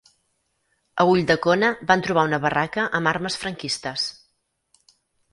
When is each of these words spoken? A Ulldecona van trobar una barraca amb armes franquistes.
A 1.01 1.05
Ulldecona 1.09 1.67
van 1.91 2.01
trobar 2.07 2.23
una 2.29 2.39
barraca 2.45 2.85
amb 2.99 3.11
armes 3.11 3.37
franquistes. 3.43 4.07